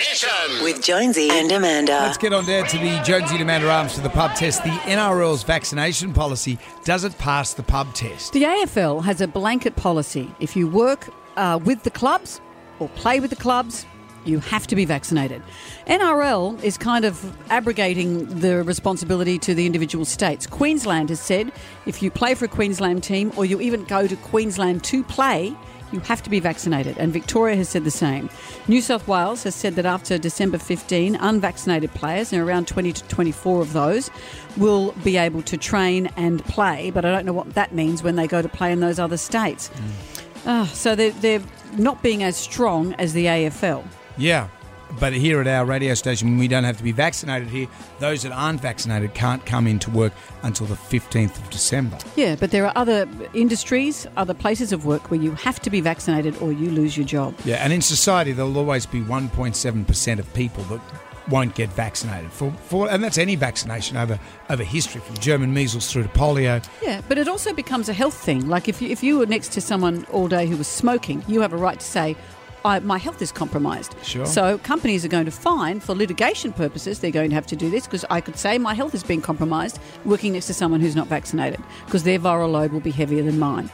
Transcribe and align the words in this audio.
Nation. 0.00 0.64
With 0.64 0.82
Jonesy 0.82 1.28
and 1.30 1.52
Amanda. 1.52 1.92
Let's 1.92 2.16
get 2.16 2.32
on 2.32 2.46
down 2.46 2.66
to 2.68 2.78
the 2.78 3.02
Jonesy 3.04 3.34
and 3.34 3.42
Amanda 3.42 3.70
Arms 3.70 3.94
for 3.94 4.00
the 4.00 4.08
pub 4.08 4.34
test. 4.34 4.64
The 4.64 4.70
NRL's 4.70 5.42
vaccination 5.42 6.14
policy 6.14 6.58
doesn't 6.84 7.18
pass 7.18 7.52
the 7.52 7.62
pub 7.62 7.92
test. 7.92 8.32
The 8.32 8.44
AFL 8.44 9.04
has 9.04 9.20
a 9.20 9.28
blanket 9.28 9.76
policy. 9.76 10.34
If 10.40 10.56
you 10.56 10.68
work 10.68 11.10
uh, 11.36 11.60
with 11.62 11.82
the 11.82 11.90
clubs 11.90 12.40
or 12.78 12.88
play 12.88 13.20
with 13.20 13.28
the 13.28 13.36
clubs, 13.36 13.84
you 14.24 14.40
have 14.40 14.66
to 14.68 14.76
be 14.76 14.86
vaccinated. 14.86 15.42
NRL 15.86 16.62
is 16.64 16.78
kind 16.78 17.04
of 17.04 17.36
abrogating 17.50 18.24
the 18.40 18.62
responsibility 18.62 19.38
to 19.40 19.54
the 19.54 19.66
individual 19.66 20.06
states. 20.06 20.46
Queensland 20.46 21.10
has 21.10 21.20
said 21.20 21.52
if 21.84 22.02
you 22.02 22.10
play 22.10 22.34
for 22.34 22.46
a 22.46 22.48
Queensland 22.48 23.02
team 23.02 23.32
or 23.36 23.44
you 23.44 23.60
even 23.60 23.84
go 23.84 24.06
to 24.06 24.16
Queensland 24.16 24.82
to 24.84 25.04
play, 25.04 25.54
you 25.92 26.00
have 26.00 26.22
to 26.22 26.30
be 26.30 26.40
vaccinated, 26.40 26.96
and 26.98 27.12
Victoria 27.12 27.56
has 27.56 27.68
said 27.68 27.84
the 27.84 27.90
same. 27.90 28.30
New 28.68 28.80
South 28.80 29.06
Wales 29.08 29.42
has 29.44 29.54
said 29.54 29.74
that 29.76 29.86
after 29.86 30.18
December 30.18 30.58
15, 30.58 31.16
unvaccinated 31.16 31.92
players, 31.94 32.32
and 32.32 32.42
around 32.42 32.68
20 32.68 32.92
to 32.92 33.04
24 33.04 33.60
of 33.60 33.72
those, 33.72 34.10
will 34.56 34.92
be 35.04 35.16
able 35.16 35.42
to 35.42 35.56
train 35.56 36.08
and 36.16 36.44
play, 36.44 36.90
but 36.90 37.04
I 37.04 37.10
don't 37.10 37.26
know 37.26 37.32
what 37.32 37.54
that 37.54 37.74
means 37.74 38.02
when 38.02 38.16
they 38.16 38.26
go 38.26 38.42
to 38.42 38.48
play 38.48 38.72
in 38.72 38.80
those 38.80 38.98
other 38.98 39.16
states. 39.16 39.70
Ah, 40.46 40.70
so 40.72 40.94
they're, 40.94 41.10
they're 41.10 41.42
not 41.76 42.02
being 42.02 42.22
as 42.22 42.36
strong 42.36 42.94
as 42.94 43.12
the 43.12 43.26
AFL. 43.26 43.84
Yeah. 44.16 44.48
But 44.98 45.12
here 45.12 45.40
at 45.40 45.46
our 45.46 45.64
radio 45.64 45.94
station, 45.94 46.38
we 46.38 46.48
don't 46.48 46.64
have 46.64 46.76
to 46.78 46.84
be 46.84 46.92
vaccinated 46.92 47.48
here. 47.48 47.68
Those 47.98 48.22
that 48.22 48.32
aren't 48.32 48.60
vaccinated 48.60 49.14
can't 49.14 49.44
come 49.46 49.66
into 49.66 49.90
work 49.90 50.12
until 50.42 50.66
the 50.66 50.74
15th 50.74 51.36
of 51.36 51.50
December. 51.50 51.98
Yeah, 52.16 52.36
but 52.36 52.50
there 52.50 52.66
are 52.66 52.72
other 52.74 53.08
industries, 53.34 54.06
other 54.16 54.34
places 54.34 54.72
of 54.72 54.84
work 54.84 55.10
where 55.10 55.20
you 55.20 55.32
have 55.32 55.60
to 55.60 55.70
be 55.70 55.80
vaccinated 55.80 56.36
or 56.38 56.52
you 56.52 56.70
lose 56.70 56.96
your 56.96 57.06
job. 57.06 57.34
Yeah, 57.44 57.56
and 57.56 57.72
in 57.72 57.80
society, 57.80 58.32
there'll 58.32 58.58
always 58.58 58.86
be 58.86 59.00
1.7% 59.00 60.18
of 60.18 60.34
people 60.34 60.64
that 60.64 60.80
won't 61.30 61.54
get 61.54 61.70
vaccinated. 61.70 62.30
For, 62.32 62.50
for 62.50 62.90
And 62.90 63.02
that's 63.02 63.18
any 63.18 63.36
vaccination 63.36 63.96
over, 63.96 64.18
over 64.48 64.64
history, 64.64 65.00
from 65.00 65.16
German 65.18 65.54
measles 65.54 65.90
through 65.90 66.02
to 66.02 66.08
polio. 66.08 66.66
Yeah, 66.82 67.00
but 67.08 67.18
it 67.18 67.28
also 67.28 67.52
becomes 67.52 67.88
a 67.88 67.92
health 67.92 68.14
thing. 68.14 68.48
Like 68.48 68.68
if 68.68 68.82
you, 68.82 68.88
if 68.88 69.02
you 69.02 69.18
were 69.18 69.26
next 69.26 69.52
to 69.52 69.60
someone 69.60 70.04
all 70.12 70.28
day 70.28 70.46
who 70.46 70.56
was 70.56 70.66
smoking, 70.66 71.24
you 71.28 71.40
have 71.40 71.52
a 71.52 71.56
right 71.56 71.78
to 71.78 71.86
say, 71.86 72.16
I, 72.64 72.80
my 72.80 72.98
health 72.98 73.22
is 73.22 73.32
compromised. 73.32 73.94
Sure. 74.02 74.26
So 74.26 74.58
companies 74.58 75.04
are 75.04 75.08
going 75.08 75.24
to 75.24 75.30
find, 75.30 75.82
for 75.82 75.94
litigation 75.94 76.52
purposes. 76.52 76.98
They're 77.00 77.10
going 77.10 77.30
to 77.30 77.34
have 77.34 77.46
to 77.46 77.56
do 77.56 77.70
this 77.70 77.84
because 77.86 78.04
I 78.10 78.20
could 78.20 78.36
say 78.36 78.58
my 78.58 78.74
health 78.74 78.94
is 78.94 79.02
being 79.02 79.22
compromised 79.22 79.78
working 80.04 80.32
next 80.32 80.46
to 80.46 80.54
someone 80.54 80.80
who's 80.80 80.96
not 80.96 81.06
vaccinated 81.06 81.60
because 81.86 82.02
their 82.02 82.18
viral 82.18 82.52
load 82.52 82.72
will 82.72 82.80
be 82.80 82.90
heavier 82.90 83.22
than 83.22 83.38
mine. 83.38 83.70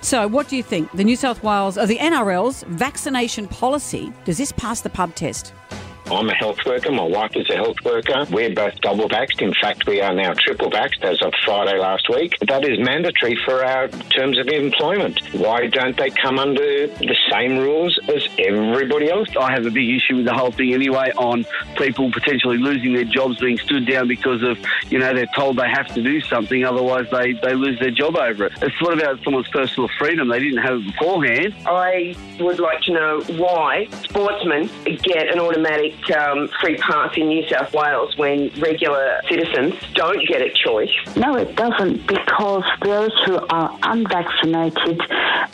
So, 0.00 0.28
what 0.28 0.48
do 0.48 0.56
you 0.56 0.62
think? 0.62 0.92
The 0.92 1.04
New 1.04 1.16
South 1.16 1.42
Wales, 1.42 1.76
or 1.76 1.86
the 1.86 1.98
NRL's 1.98 2.62
vaccination 2.64 3.48
policy, 3.48 4.12
does 4.24 4.38
this 4.38 4.52
pass 4.52 4.80
the 4.80 4.90
pub 4.90 5.14
test? 5.14 5.52
I'm 6.10 6.28
a 6.28 6.34
health 6.34 6.58
worker. 6.64 6.92
My 6.92 7.02
wife 7.02 7.34
is 7.34 7.50
a 7.50 7.56
health 7.56 7.76
worker. 7.84 8.24
We're 8.30 8.54
both 8.54 8.80
double 8.80 9.08
vaxxed. 9.08 9.42
In 9.42 9.52
fact, 9.60 9.86
we 9.86 10.00
are 10.00 10.14
now 10.14 10.34
triple 10.34 10.70
vaxxed 10.70 11.02
as 11.02 11.20
of 11.22 11.32
Friday 11.44 11.78
last 11.78 12.08
week. 12.08 12.38
That 12.46 12.64
is 12.64 12.78
mandatory 12.78 13.36
for 13.44 13.64
our 13.64 13.88
terms 13.88 14.38
of 14.38 14.46
employment. 14.46 15.20
Why 15.32 15.66
don't 15.66 15.96
they 15.96 16.10
come 16.10 16.38
under 16.38 16.86
the 16.86 17.16
same 17.30 17.58
rules 17.58 17.98
as 18.08 18.28
everybody 18.38 19.10
else? 19.10 19.28
I 19.38 19.50
have 19.52 19.66
a 19.66 19.70
big 19.70 19.88
issue 19.90 20.16
with 20.16 20.26
the 20.26 20.34
whole 20.34 20.52
thing 20.52 20.72
anyway 20.72 21.12
on 21.16 21.44
people 21.76 22.12
potentially 22.12 22.58
losing 22.58 22.92
their 22.92 23.04
jobs 23.04 23.38
being 23.40 23.58
stood 23.58 23.86
down 23.86 24.06
because 24.06 24.42
of, 24.42 24.58
you 24.90 25.00
know, 25.00 25.12
they're 25.12 25.26
told 25.34 25.56
they 25.56 25.68
have 25.68 25.88
to 25.94 26.02
do 26.02 26.20
something, 26.20 26.64
otherwise 26.64 27.06
they, 27.10 27.32
they 27.32 27.54
lose 27.54 27.80
their 27.80 27.90
job 27.90 28.16
over 28.16 28.46
it. 28.46 28.52
It's 28.62 28.80
what 28.80 28.94
about 28.94 29.22
someone's 29.24 29.48
personal 29.48 29.88
freedom? 29.98 30.28
They 30.28 30.38
didn't 30.38 30.62
have 30.62 30.78
it 30.78 30.86
beforehand. 30.86 31.54
I 31.66 32.14
would 32.38 32.60
like 32.60 32.80
to 32.82 32.92
know 32.92 33.22
why 33.36 33.88
sportsmen 33.90 34.70
get 34.84 35.28
an 35.32 35.40
automatic 35.40 35.95
um, 36.10 36.48
free 36.60 36.76
pass 36.76 37.16
in 37.16 37.28
New 37.28 37.46
South 37.48 37.72
Wales 37.72 38.16
when 38.16 38.50
regular 38.58 39.20
citizens 39.28 39.74
don't 39.94 40.26
get 40.26 40.42
a 40.42 40.50
choice. 40.50 40.90
No, 41.16 41.36
it 41.36 41.54
doesn't, 41.56 42.06
because 42.06 42.64
those 42.82 43.12
who 43.24 43.38
are 43.50 43.78
unvaccinated 43.82 45.00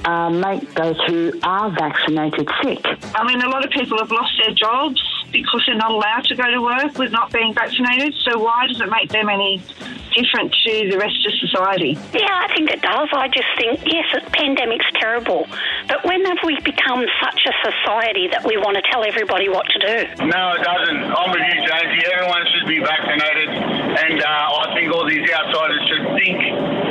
uh, 0.04 0.30
make 0.30 0.74
those 0.74 1.00
who 1.06 1.32
are 1.42 1.70
vaccinated 1.70 2.48
sick. 2.62 2.84
I 3.14 3.24
mean, 3.26 3.40
a 3.42 3.48
lot 3.48 3.64
of 3.64 3.70
people 3.70 3.98
have 3.98 4.10
lost 4.10 4.32
their 4.44 4.54
jobs 4.54 5.00
because 5.32 5.64
they're 5.66 5.76
not 5.76 5.90
allowed 5.90 6.24
to 6.24 6.36
go 6.36 6.44
to 6.44 6.60
work 6.60 6.98
with 6.98 7.10
not 7.10 7.32
being 7.32 7.54
vaccinated. 7.54 8.14
So 8.22 8.38
why 8.38 8.66
does 8.68 8.80
it 8.80 8.90
make 8.90 9.10
them 9.10 9.28
any 9.28 9.62
different 10.12 10.52
to 10.52 10.72
the 10.92 10.98
rest 10.98 11.16
of 11.26 11.32
society? 11.40 11.96
Yeah, 12.12 12.28
I 12.28 12.48
think 12.54 12.70
it 12.70 12.82
does. 12.82 13.08
I 13.12 13.28
just 13.28 13.48
think, 13.56 13.80
yes, 13.88 14.04
the 14.12 14.20
pandemic's 14.30 14.86
terrible. 15.00 15.48
But 15.88 16.04
when 16.04 16.24
have 16.24 16.38
we 16.44 16.60
become 16.60 17.04
such 17.24 17.40
a 17.48 17.54
society 17.64 18.28
that 18.30 18.44
we 18.44 18.56
want 18.60 18.76
to 18.76 18.84
tell 18.92 19.04
everybody 19.04 19.48
what 19.48 19.66
to 19.72 19.78
do? 19.80 19.96
No, 20.28 20.52
it 20.52 20.62
doesn't. 20.62 21.00
I'm 21.10 21.30
with 21.32 21.42
you, 21.48 21.58
Jonesy. 21.64 22.00
Everyone 22.12 22.44
should 22.52 22.68
be 22.68 22.78
vaccinated, 22.78 23.48
and 23.48 24.20
uh, 24.20 24.60
I 24.62 24.76
think 24.76 24.92
all 24.92 25.08
these 25.08 25.24
outsiders 25.32 25.80
should 25.88 26.04
think 26.20 26.38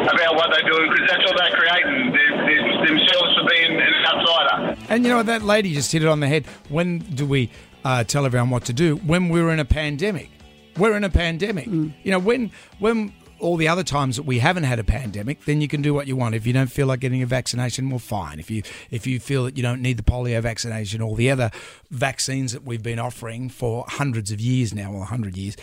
about 0.09 0.33
what 0.35 0.49
they're 0.49 0.65
doing 0.65 0.89
because 0.89 1.07
that's 1.07 1.23
all 1.29 1.37
they're 1.37 1.53
creating 1.53 2.09
they're, 2.09 2.33
they're 2.41 2.71
themselves 2.85 3.29
for 3.37 3.45
being 3.49 3.77
an 3.77 3.93
outsider. 4.05 4.77
And 4.89 5.03
you 5.05 5.09
know, 5.11 5.23
that 5.23 5.43
lady 5.43 5.73
just 5.73 5.91
hit 5.91 6.01
it 6.03 6.07
on 6.07 6.19
the 6.19 6.27
head. 6.27 6.45
When 6.69 6.99
do 6.99 7.25
we 7.25 7.49
uh, 7.83 8.03
tell 8.03 8.25
everyone 8.25 8.49
what 8.49 8.65
to 8.65 8.73
do? 8.73 8.97
When 8.97 9.29
we're 9.29 9.51
in 9.51 9.59
a 9.59 9.65
pandemic. 9.65 10.29
We're 10.77 10.95
in 10.95 11.03
a 11.03 11.09
pandemic. 11.09 11.67
You 11.67 11.93
know, 12.05 12.19
when 12.19 12.51
when 12.79 13.13
all 13.41 13.57
the 13.57 13.67
other 13.67 13.83
times 13.83 14.15
that 14.15 14.23
we 14.23 14.39
haven't 14.39 14.63
had 14.63 14.79
a 14.79 14.83
pandemic, 14.83 15.45
then 15.45 15.61
you 15.61 15.67
can 15.67 15.81
do 15.81 15.93
what 15.93 16.07
you 16.07 16.15
want. 16.15 16.35
If 16.35 16.45
you 16.45 16.53
don't 16.53 16.71
feel 16.71 16.87
like 16.87 16.99
getting 16.99 17.23
a 17.23 17.25
vaccination, 17.25 17.89
well, 17.89 17.99
fine. 17.99 18.39
If 18.39 18.49
you 18.49 18.63
if 18.89 19.05
you 19.05 19.19
feel 19.19 19.45
that 19.45 19.57
you 19.57 19.63
don't 19.63 19.81
need 19.81 19.97
the 19.97 20.03
polio 20.03 20.41
vaccination 20.41 21.01
or 21.01 21.15
the 21.15 21.29
other 21.29 21.51
vaccines 21.89 22.53
that 22.53 22.63
we've 22.63 22.83
been 22.83 22.99
offering 22.99 23.49
for 23.49 23.85
hundreds 23.87 24.31
of 24.31 24.39
years 24.39 24.73
now, 24.73 24.93
or 24.93 25.05
hundred 25.05 25.35
years. 25.35 25.57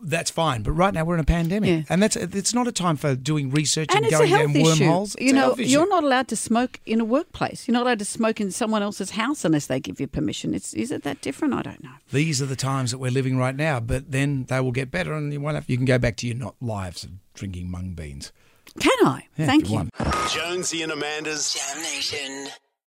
That's 0.00 0.30
fine, 0.30 0.62
but 0.62 0.72
right 0.72 0.92
now 0.92 1.04
we're 1.04 1.14
in 1.14 1.20
a 1.20 1.24
pandemic, 1.24 1.70
Yeah. 1.70 1.82
and 1.88 2.02
that's 2.02 2.16
it's 2.16 2.52
not 2.52 2.68
a 2.68 2.72
time 2.72 2.96
for 2.96 3.14
doing 3.16 3.50
research 3.50 3.88
And 3.90 4.04
and, 4.04 4.06
it's 4.06 4.14
a 4.14 4.18
going 4.18 4.28
health 4.30 4.42
down 4.52 4.56
issue. 4.56 4.64
wormholes. 4.84 5.14
It's 5.14 5.24
You 5.24 5.30
a 5.30 5.32
know, 5.32 5.40
health 5.40 5.58
you're 5.60 5.88
not 5.88 6.04
allowed 6.04 6.28
to 6.28 6.36
smoke 6.36 6.80
in 6.84 7.00
a 7.00 7.04
workplace. 7.04 7.66
You're 7.66 7.72
not 7.72 7.84
allowed 7.84 7.98
to 8.00 8.04
smoke 8.04 8.38
in 8.40 8.50
someone 8.50 8.82
else's 8.82 9.12
house 9.12 9.44
unless 9.44 9.66
they 9.66 9.80
give 9.80 9.98
you 9.98 10.06
permission. 10.06 10.52
It's 10.54 10.74
is 10.74 10.90
it 10.92 11.02
that 11.04 11.22
different? 11.22 11.54
I 11.54 11.62
don't 11.62 11.82
know. 11.82 11.90
these 12.12 12.42
are 12.42 12.46
the 12.46 12.56
times 12.56 12.90
that 12.90 12.98
we're 12.98 13.10
living 13.10 13.38
right 13.38 13.56
now. 13.56 13.80
But 13.80 14.12
then 14.12 14.44
they 14.48 14.60
will 14.60 14.72
get 14.72 14.90
better, 14.90 15.14
and 15.14 15.32
you 15.32 15.40
won't 15.40 15.54
have, 15.54 15.68
you 15.70 15.76
can 15.78 15.86
go 15.86 15.98
back 15.98 16.16
to 16.18 16.26
your 16.26 16.36
not 16.36 16.56
lives 16.60 17.02
of 17.04 17.10
drinking 17.34 17.70
mung 17.70 17.94
beans. 17.94 18.32
Can 18.78 18.92
I? 19.06 19.26
Yeah, 19.38 19.46
Thank 19.46 19.70
you 19.70 19.78
you. 19.80 19.88
Jonesy 20.28 20.82
and 20.82 20.92
Amanda's 20.92 21.54
Jam 21.54 21.82
Nation. 21.82 22.48